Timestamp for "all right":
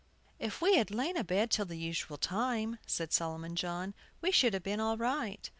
4.79-5.47